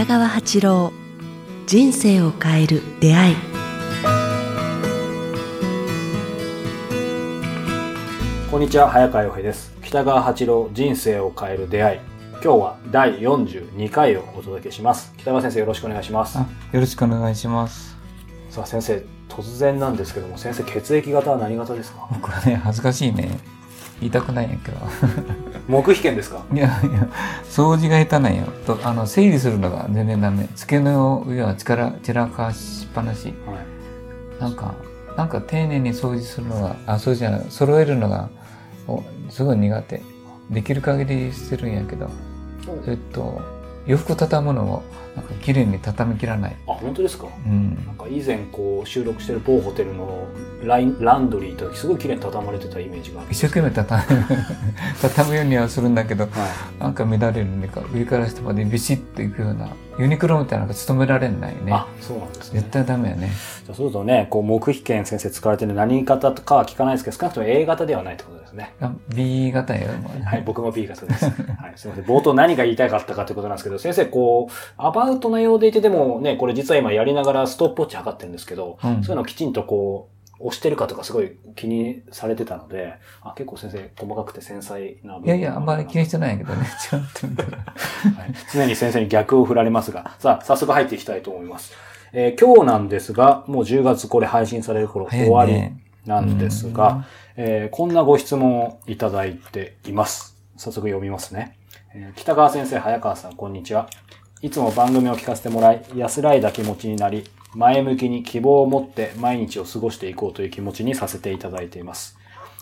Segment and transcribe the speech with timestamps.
[0.00, 0.92] 北川八郎
[1.66, 3.36] 人生を変える出会い
[8.50, 12.00] こんにちは早川洋平です北川八郎人生を変える出会い
[12.32, 17.94] 今日は第42回をお届けします北川先生よろしくお願いしますあよろしくお願いします。
[18.48, 22.08] さあ先生突然なんですけども先生血液型は何型ですか？
[22.22, 23.38] これね、恥ずかしいね。
[24.00, 24.78] 言いたくないんやけど。
[25.70, 26.44] 木比券ですか？
[26.52, 27.08] いやいや、
[27.44, 28.44] 掃除が下手なんよ。
[28.66, 30.48] と、あの、整理するのが全然ダメ。
[30.56, 33.26] 机の上は力、散らかしっぱなし。
[33.46, 34.74] はいなんか、
[35.18, 38.30] なんか丁寧に掃除するのが、あ、そうじゃない、揃えるのが、
[38.88, 40.02] おすごい苦手。
[40.50, 42.08] できる限りしてるんやけど。
[42.86, 43.38] えっと、
[43.90, 44.82] 洋服畳むのも、
[45.16, 46.56] なんか綺麗に畳み切らない。
[46.68, 47.26] あ本当ですか？
[47.44, 47.74] うん。
[47.86, 50.26] なんか以前こう収録してる某ホテルの
[50.64, 54.24] ラインランドリーとすごい綺麗に畳まれてたイメージがある一生懸命畳む、
[55.02, 56.32] 畳むようにはするんだけど、はい
[56.80, 59.68] なんか乱れるねか、上から下までビシッといくような、
[59.98, 61.72] ユニクロみたいなのが務められないね。
[61.72, 63.30] あそうなんですね絶対ダメやね。
[63.64, 71.24] じゃあそうするとねこう木比券先生使われてる何型とかは聞かないですけど少なくとも A 型ではないってことですねあ B 型やよ、もうはい、僕も B 型です。
[71.24, 71.34] はい、
[71.76, 72.04] すみません。
[72.04, 86.66] 冒頭何が言いたかったかということなんですけど、先生、こう、アバウトなようでいて、でもね、これ実は今やりながらストップウォッチ測ってるんですけど、うんそういうのをきちんとこう、押してるかとかすごい気にされてたので、あ、結構先生、細かくて繊細な部分いやいや、あんまり気にしてないけどね。
[86.90, 87.58] ちゃんと見たら。
[87.58, 87.64] はい
[88.52, 91.72] 常に先生に逆を振られますが、さあ、早速入っていきたいと思います。
[92.12, 97.04] えー今日なんですが、もう10月これ配信される頃、終わりねなんですが、
[97.42, 100.36] えーこんなご質問をいただいています。
[100.58, 101.56] 早速読みますね。
[101.94, 103.88] えー北川先生、早川さん、こんにちは。
[104.42, 107.24] いつも番組を聞かせてもらい、安らいだ気持ちになり、
[107.54, 112.18] 前向きに希望を持って毎日を過ごしていこうという気持ちにさせていただいています。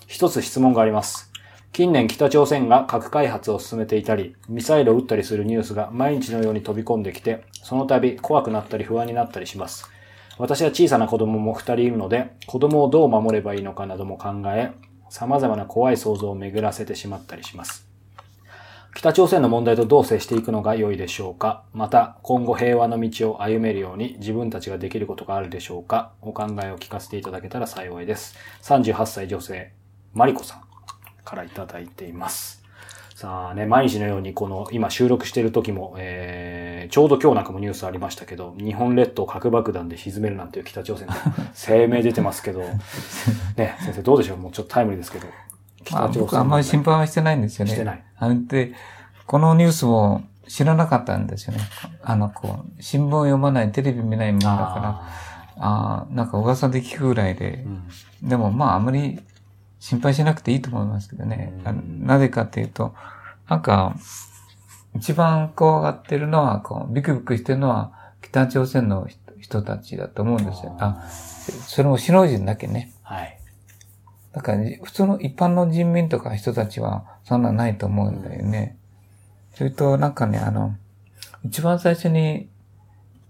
[0.06, 1.32] 一つ質問があります。
[1.72, 9.90] 近年北朝鮮が核開発を進めていたり、ミサイルを撃ったりするニュースが毎日のように飛び込んできて、その度怖くなったり不安になったりします。
[10.38, 14.70] 私は小さな子供も二人いるので、子供をどう守ればいいのかなども考え、
[15.10, 17.88] 様々な怖い想像を巡らせてしまったりします。
[18.94, 21.64] 北朝鮮の問題とどう接していくのが良いでしょうか？
[21.72, 26.12] また、今後平和の道を歩めるように自分たちができることがあるでしょうか？
[26.22, 28.36] お考えを聞かせていただけたら幸いです。
[28.62, 29.72] 38歳女性、
[30.14, 30.62] マリコさん
[31.24, 32.64] からいただいています。
[33.20, 41.14] さあね、毎日のようにこの今収録している時も、えー、ちょうど今日なんかもニュースありましたけど、日本列島核爆弾で沈めるなんていう北朝鮮の
[41.52, 42.60] 声明出てますけど、
[43.56, 44.36] ね、先生どうでしょう？
[44.36, 45.26] もうちょっとタイムリーですけど。
[45.90, 47.72] まあ、僕あんまり心配はしてないんですよね。
[47.72, 48.04] してない。
[48.20, 48.72] あで、
[49.26, 51.60] このニュースも知らなかったんですよね。
[52.04, 55.02] あの、こう、新聞読まない、テレビ見ないもんだから、あ
[55.56, 57.82] ああ、なんか噂で聞くぐらいでー、うん
[58.22, 59.20] でもまああまり
[59.80, 61.52] 心配しなくていいと思いますけどね。
[62.00, 62.94] なぜかっていうと、
[63.48, 63.96] なんか、
[64.96, 70.76] 一番怖がってるのは、こう、ビクビクしてるのは北朝鮮の人人たちだと思うんですよ。
[70.78, 72.92] あ、それも首脳陣だけね。
[73.02, 73.38] はい。
[74.32, 78.76] だから、普通の一般の人民とか人たちはそんなないと思うんだよね。
[79.54, 80.76] それと、なんかね、あの、
[81.44, 82.48] 一番最初に、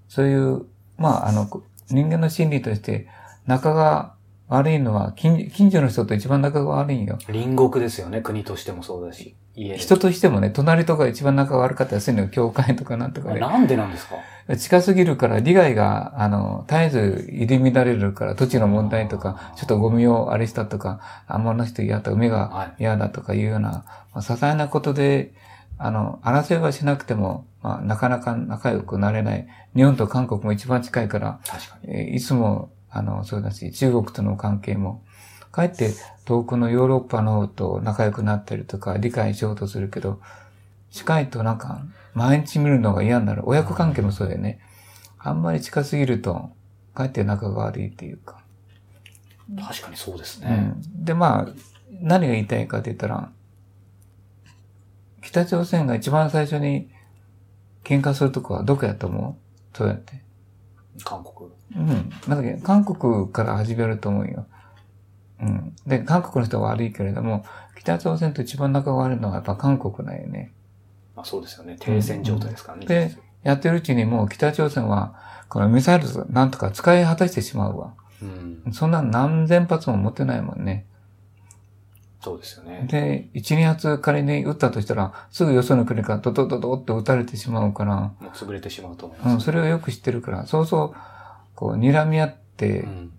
[0.08, 0.66] そういう、
[0.96, 1.48] まあ、あの、
[1.90, 3.06] 人間の心理として、
[3.46, 4.14] 仲が
[4.48, 7.18] 悪いのは近、近所の人と一番仲が悪いんよ。
[7.26, 9.36] 隣国ですよね、国としてもそうだし。
[9.54, 12.28] 家で人としてもね、隣とか一番仲が悪かったりするのよ。
[12.28, 13.40] 教会とかなんとかね。
[13.40, 14.14] なんでなんですか？
[14.56, 23.84] 近すぎるから、利害が、あの、絶えず入り乱れるから、土地の問題とか、ちょっとゴミをあれしたとか、あんまの人嫌だ、海が嫌だとかいうような、ま
[24.14, 25.34] あ、些細なことで、
[25.76, 29.46] あの、争いはしなくても、まあ、なかなか仲良くなれない。
[29.76, 31.94] 日本と韓国も一番近いから、確かに。
[31.94, 35.02] えーいつも、あの、そうだし、中国との関係も、
[35.52, 35.92] かえって
[36.24, 40.20] 遠くのヨーロッパの方と仲良くなったりとか、理解しようとするけど、
[40.90, 41.84] 近いとなんか、
[42.14, 43.42] 毎日見るのが嫌になる。
[43.44, 44.60] 親子関係もそうだよね。
[45.18, 46.50] あんまり近すぎると、
[46.94, 48.42] かえって仲が悪いっていうか。
[49.60, 50.74] 確かにそうですね。
[50.76, 51.04] うん。
[51.04, 51.48] で、まあ、
[52.00, 53.30] 何が言いたいかって言ったら、
[55.22, 56.90] 北朝鮮が一番最初に
[57.84, 59.36] 喧嘩するとこはどこやと思
[59.74, 59.76] う？
[59.76, 60.22] そうやって。
[61.04, 61.37] 韓国。
[61.76, 61.86] うん。
[61.86, 64.46] なんだっけ、韓国から始めると思うよ。
[65.40, 65.74] うん。
[65.86, 67.44] で、韓国の人は悪いけれども、
[67.76, 70.52] 北朝鮮と一番仲が悪いのはやっぱ韓国なんよね。
[71.14, 71.76] まあそうですよね。
[71.78, 72.86] 停戦状態ですからね。
[72.86, 75.14] で、やってるうちにもう北朝鮮は、
[75.48, 77.94] このミサイルなんとか使い果たしてしまうわ。
[78.22, 78.72] うん。
[78.72, 80.86] そんな何千発も持ってないもんね。
[82.20, 82.86] そうですよね。
[82.90, 89.34] で、一、二発仮に撃ったとしたら、すぐよその国からドドドドって撃たれてしまうから、もう潰れてしまうと思います。
[89.34, 90.96] うん、それをよく知ってるから、そうそう、
[91.58, 93.12] こう、睨み合って、うん。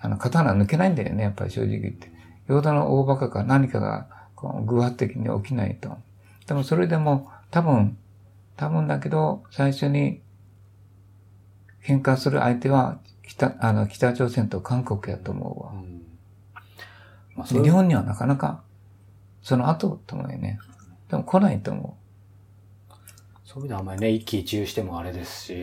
[0.00, 2.10] あの、刀抜けないんだよね、やっぱり正直言って。
[2.48, 5.96] ヨーダの大バカか何かが、こう、偶発的に起きないと。
[6.48, 7.96] でもそれでも、多分、
[8.56, 10.20] 多分だけど、最初に
[11.84, 15.72] 喧嘩する相手は北、あの、北朝鮮と韓国やと思うわ。
[15.72, 16.02] うん
[17.36, 18.64] まあ、日本にはなかなか、
[19.40, 20.58] その後と思うよね。
[21.10, 22.03] でも来ないと思う。
[23.54, 25.54] そういうのはあんまりね、一喜一憂してもあれですし、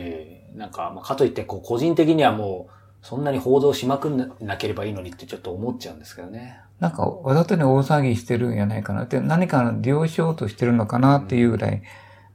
[0.54, 6.58] なんか、まあ、かといって、こう、個人的にはもう、そんなに報道しまくんなければいいのにってちょっと思っちゃうんですけどね。
[6.80, 11.80] なんか、わざとに大騒ぎしてるんやないかなって、何か利用しようとしてるのかなっていうぐらい、うん、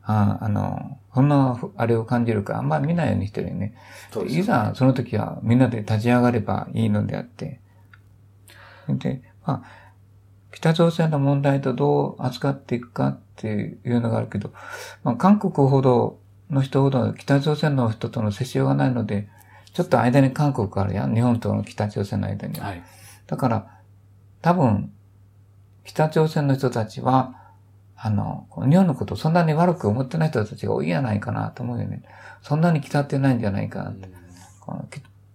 [0.04, 3.74] ああの、そんな、あれを感じるか、あんまり見ないようにしてるよね。
[4.16, 7.62] ねいざ、その時はみんなで立ち上がればいいのであって。
[8.90, 9.88] で、まあ、
[10.52, 14.52] 北朝鮮の問題とどう扱っていくかっていうのがあるけど、
[15.04, 16.20] まあ、韓国ほど
[16.50, 19.30] の人ほど北朝鮮の人との接しようがないので、
[19.74, 21.14] ちょっと間に韓国があるやん。
[21.14, 22.68] 日本との北朝鮮の間には。
[22.68, 22.84] はい、
[23.28, 23.68] だから、
[24.42, 24.92] 多分、
[25.84, 27.36] 北朝鮮の人たちは、
[27.96, 32.02] あの、日本のことをそんなに悪く思ってない人たちが多いんじゃないかなと思うよね。
[32.42, 34.10] そんなに来ってないんじゃないかなって。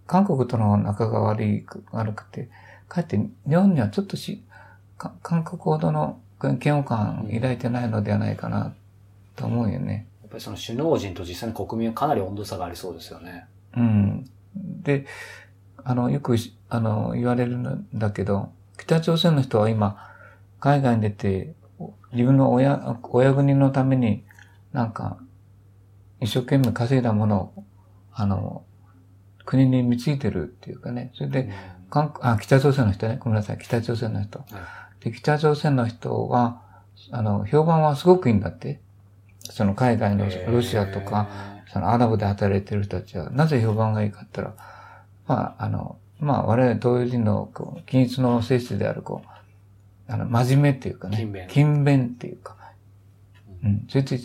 [0.07, 2.49] 韓国との仲が悪い、悪くて、
[2.87, 4.43] かえって日本にはちょっとし、
[4.97, 6.19] 韓国ほどの
[6.61, 8.73] 嫌悪感抱いてないのではないかな
[9.35, 10.07] と思うよね。
[10.21, 13.45] やっぱりその首脳陣と実際に国民はかなり温度差がありそうですよね。
[13.75, 14.29] うん。
[14.55, 15.05] で、
[15.83, 16.35] あの、よく、
[16.69, 19.97] あの、言われるんだけど、北朝鮮の人は今、
[20.59, 21.53] 海外に出て、
[22.13, 24.23] 自分の親、親国のために、
[24.71, 25.17] なんか、
[26.21, 27.63] 一生懸命稼いだものを、
[28.13, 28.63] あの、
[29.45, 31.11] 国に貢いでるっていうかね。
[31.15, 31.51] それで、
[31.89, 33.17] 韓あ、北朝鮮の人ね。
[33.19, 33.57] ごめんなさい。
[33.57, 34.43] 北朝鮮の人。
[35.03, 36.61] で、北朝鮮の人は、
[37.11, 38.79] あの、評判はすごくいいんだって。
[39.51, 41.27] その海外のロシアとか、
[41.71, 44.65] そのアラブで働いてる人たちは、なぜ評判がいいかって言ったら、
[45.27, 51.17] まあ、あの、まあ、我々東洋人の、こう、均一の性質である、こう、あの、真面目っていうかね。
[51.17, 51.47] 勤勉。
[51.49, 52.55] 勤勉っていうか。
[53.63, 53.85] うん。
[53.89, 54.19] それで、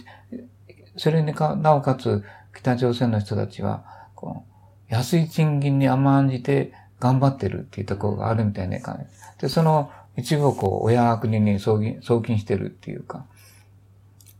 [0.96, 2.22] それにか、なおかつ、
[2.54, 3.84] 北朝鮮の人たちは、
[4.14, 4.44] こ
[4.90, 9.40] う、安い賃金に甘んじて頑張ってるっていうところがあるみたいな感じ。
[9.40, 13.24] で、その一部をこう、親国に送金、送金してるっていうか、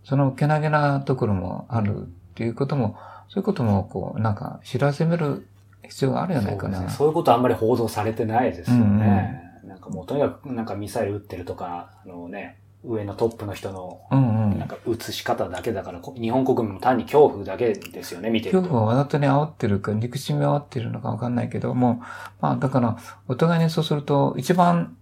[0.04, 2.04] そのけなげなところもあるっ
[2.34, 2.96] ていうことも、
[3.28, 5.46] そういうこともこう、なんか知らせめる
[5.84, 6.78] 必要があるじゃないかな。
[6.78, 8.82] そうね、そういうことあんまり報道されてないですよね。
[8.82, 18.58] うんうんなんかもうとにかくなんかミサイル撃ってるとか、あのね、上のトップの人の、なんか撃し方だけだから、日本国民も単に恐怖だけですよね、見てると。
[18.58, 22.00] 恐怖をわざとに煽ってるか、憎しみを煽ってるのかわかんないけども、
[22.40, 22.96] まあだから、
[23.26, 24.96] お互いにそうすると、一番、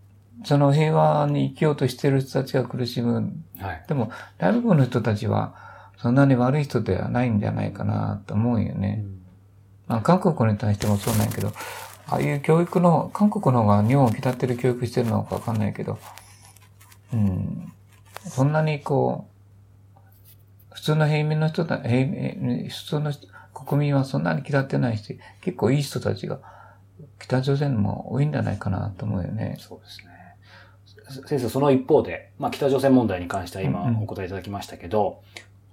[0.45, 3.33] その平和に生きようとしてる人たちが苦しむ。
[3.59, 5.55] はい、でも、大部分の人たちは、
[5.99, 9.03] そんなに悪い人ではないんじゃないかなと思うよね。
[9.03, 9.23] うん、
[9.89, 11.53] まあ、韓国に対してもそうなんやけど、
[12.09, 15.99] ああいう教育の、韓国の方が日本を鍛ってる教育してるのかわかんないけど、
[17.13, 17.73] うん、
[18.29, 19.37] そんなにこう、
[20.75, 23.13] 普通の平民の人だ、平民、普通の
[23.55, 26.39] 国民はそんなに嫌ってないし、結構いい人たちが
[27.19, 29.57] 北朝鮮も多いんじゃないかなと思うよね。
[29.59, 30.16] そうですね。
[31.09, 35.17] 先生、その一方で、まあ北朝鮮問題に関しては今お答えいただきましたけど、うんうん、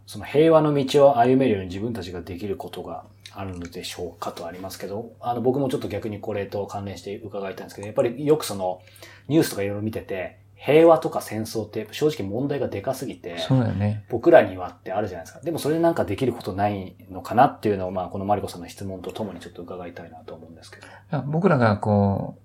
[0.06, 8.82] その平和の道を歩めるように自分たちができることがあるのでしょうかとありますけど、あの、僕もちょっと逆にこれと関連して伺いたいんですけど、やっぱりよくその、
[9.28, 14.06] ニュースとかいろいろ見てて、平和とか戦争って正直問題がでかすぎて、そうだよね。
[14.10, 15.42] 僕らにはってあるじゃないですか。
[15.44, 20.78] でもそれでなんかできることないのかなっていうのを、まあ、このマリコさんの質問とともにちょっと伺いたいなと思うんですけ
[21.12, 21.22] ど。
[21.24, 22.43] 僕らがこう、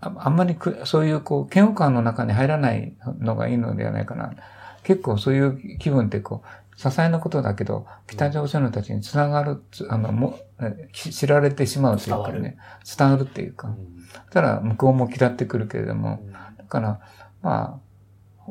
[0.00, 4.32] ああんまりくそういうこう、嫌悪感の中に入らないのがいいのではないかな。
[4.84, 10.38] 結構そういう気分ってこう、些細なことだけど、北朝鮮の人たちにつながる、あの、も、
[10.92, 12.56] 知られてしまうというかね、
[12.98, 13.22] 伝わる。
[13.22, 13.74] っていうか、
[14.30, 16.20] たら向こうも嫌ってくるけれども、
[16.56, 17.00] だから、
[17.42, 17.88] まあ、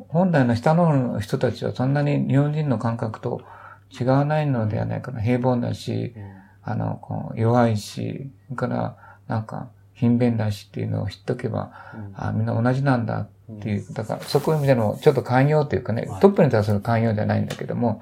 [0.10, 3.42] 本来の下の人たちはそんなに日本人の感覚と
[3.90, 5.22] 違わないのではないかな。
[5.22, 6.14] 平凡だし、
[6.62, 11.72] あの、こう弱いし、から、なんか、勤勉だしっていうのを知っとけば、
[12.16, 18.02] あみんな同じなんだっていう、だからそこいう意味でのちょっと寛容というかね、トップに対する寛容じゃないんだけども、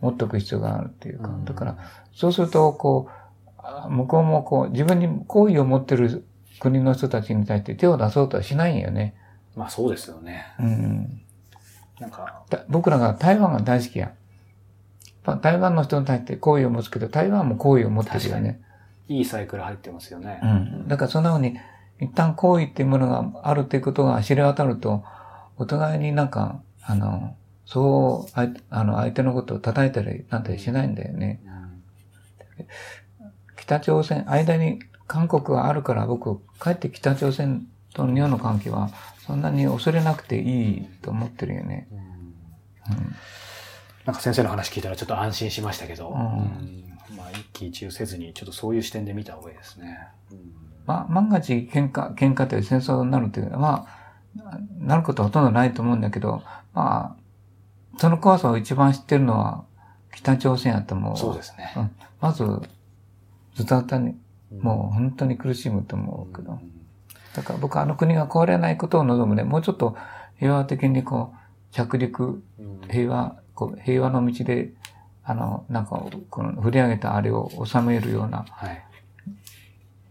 [0.00, 1.78] 持っておく必要があるっていうか、だから、
[2.14, 3.08] そうすると、こ
[3.86, 6.24] う、向こうもこう、自分に好意を持ってる
[6.60, 9.14] 国の人たちに対して手を出そうとはしないんよね。
[9.56, 10.46] まあそうですよね。
[10.58, 11.22] うん。
[11.98, 14.12] なんか、僕らが台湾が大好きや。
[15.42, 18.60] 台湾の人に対して好意を持つけど、台湾も好意を持ってるよね。
[19.10, 20.40] いいサイクル入ってますよね。
[20.42, 20.88] うん。
[20.88, 21.58] だからそんな風に、
[22.00, 25.02] 一旦好意っていうものがあるっていうことが知れ渡ると、
[25.56, 27.36] お互いになんか、あの、
[27.66, 28.40] そう、
[28.70, 31.42] あの、相手のことを叩いたりなんたりしないんだよね。
[33.56, 38.90] 北朝鮮、間に韓国があるから僕、かえって北朝鮮と日本の関係は
[39.26, 41.88] そんなに恐れなくていいと思ってるよね。
[41.90, 43.14] うん、
[44.06, 46.89] なんか先生の話聞いたらちょっと安心しましたけど、うん、ま
[47.32, 50.08] あ、一喜一憂せずに、ちょっとそういう視点で見た方がいいですね。
[50.86, 53.86] まあ、万が一喧嘩、喧嘩という戦争になるというのは、
[54.36, 56.42] まあ、なることはほとんどないと思うんだけど、
[56.74, 57.20] まあ、
[57.98, 59.64] その怖さを一番知ってるのは
[60.14, 61.16] 北朝鮮やと思う。
[61.16, 61.72] そうですね。
[61.76, 62.44] うん、まず、
[63.54, 64.16] ずたずたに、
[64.60, 66.58] もう本当に苦しむと思うけど。
[67.34, 69.44] だから僕はあの国が壊れないことを望むね。
[69.44, 69.96] もうちょっと
[70.36, 72.42] 平和的にこう、着陸、
[72.90, 74.72] 平和、こう平和の道で、
[75.30, 78.82] あの、なんか、この振り上げたあれを収めるような、はい、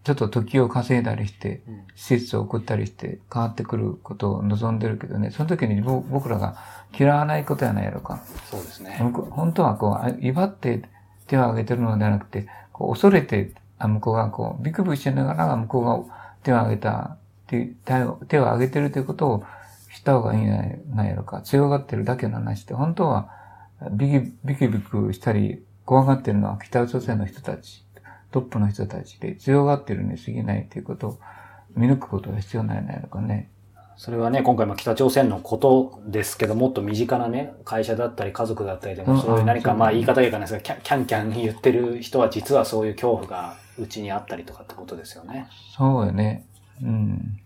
[0.05, 1.61] ちょっと時を稼いだりして、
[1.93, 6.55] 施設を送ったりして変わってくることを望んでるけどね、その時に僕らが
[6.97, 8.23] 嫌わないことやないやろか。
[8.49, 8.97] そうですね。
[8.97, 10.83] 本当はこう、威張って
[11.27, 19.43] 手を挙げてるのではなくて、こう恐れて、向こうがこう、ビクビクしながら向こうが手を挙げた、手を手を挙げてるということを
[19.91, 21.41] した方がいいんじゃないやろか。
[21.41, 23.37] 強がってるだけの話で、本当は
[23.91, 27.85] ビキビキビクしたり怖がってるのは北朝鮮の人たち。
[28.31, 31.19] トップの人たちで強がってるに過ぎないということを
[31.75, 33.49] 見抜くことが必要なんじゃないのかね。
[33.97, 45.47] それはね、今回も北朝鮮のことですけど、もっと身近なね、会社だったり家族だったりでも、そういう何か、まあ言い方がいいかないですが、キャンキャン言ってる人は実はそういう恐怖がうちにあったりとかってことですよね。
[45.75, 46.45] そうよね。
[46.81, 47.39] うん。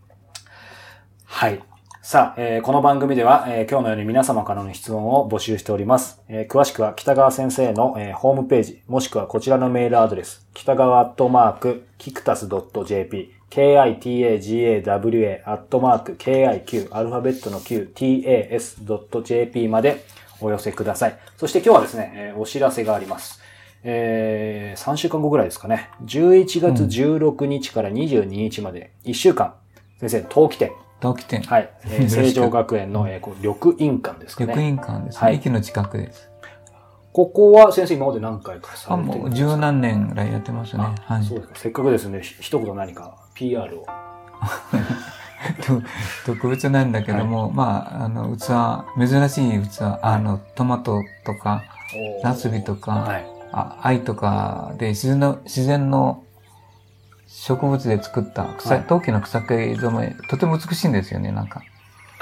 [1.26, 1.60] はい。
[2.06, 6.22] さあ、えー、この番組では、えー、今日のように皆様からの質問を募集しております。
[6.28, 20.04] えー、詳しくは北川先生の、えー、ホームページ、もしくはこちらのメールアドレス、北川アットマーク、キクタス .jp、kitagawa アットマーク、kiq、アルファベットの q、tas.jp まで
[20.42, 21.18] お寄せください。
[21.38, 23.40] そして今日はですね、えー、お知らせがあります。
[23.86, 25.90] えー、3週間後ぐらいですかね。
[26.04, 29.54] 11月16日から22日まで、1週間、
[30.02, 31.42] 先生、冬季展、陶器店。
[31.42, 31.70] はい。
[31.86, 34.54] えー、成城学園の、えー、こう緑印館ですかね。
[34.54, 35.20] 緑印館ですね。
[35.22, 36.30] はい、駅の近くです。
[37.12, 39.20] ここは先生今まで何回かされてるんですか？
[39.20, 40.84] もう十何年ぐらいやってますね。
[41.02, 41.24] はい。
[41.24, 41.56] そうですか。
[41.60, 43.86] せっかくですね、一言何か PR を。
[46.26, 51.64] 特別なんだけども、はい、まあ、あの、器、珍しい器、あの、トマトとか、
[52.24, 56.23] ナスビとか、はい、あ愛とかで自然の、自然の
[57.36, 61.62] 植物で作った草、はい、陶器の草木染め、とても美しいんですよね、なんか。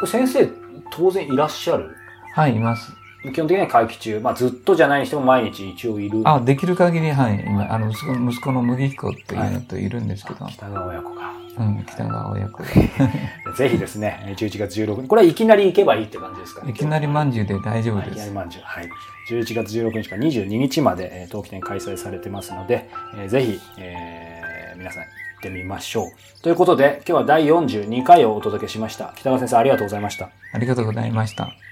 [0.08, 0.50] 先生、
[0.90, 1.96] 当然いらっしゃる？
[2.34, 2.94] はい、います。
[3.34, 6.22] 基本的には会期中、まあずっとじゃないにしても毎日一応いる。
[6.24, 7.44] あ、できる限り、はい。
[7.46, 10.46] 今、あの、息子息子の麦彦っていうのといるんですけど。
[10.46, 11.32] はい、北川親子が。
[11.60, 12.70] うん、北川親子が。
[13.56, 15.08] ぜひですね、11月16日。
[15.08, 16.64] これはいきなり行けばいいって感じですか？
[16.64, 16.72] ね。
[16.72, 18.10] いきなりまんじゅうで大丈夫です。
[18.12, 18.64] い、きなりまんじゅう。
[18.64, 18.90] はい。
[19.30, 24.31] 11月16日から22日まで、えー、冬季展開催されてますので、えー、ぜひ、えー、
[24.82, 25.10] 皆さん行
[25.40, 26.42] ってみましょう。
[26.42, 29.14] ということで、今日は第42回をお届けしました。
[29.16, 30.32] 北川先生ありがとうございました。
[30.54, 31.71] ありがとうございました。